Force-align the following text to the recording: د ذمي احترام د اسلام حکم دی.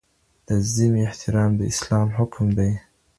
د 0.47 0.49
ذمي 0.73 1.01
احترام 1.09 1.51
د 1.59 1.61
اسلام 1.71 2.07
حکم 2.17 2.47
دی. 2.57 2.71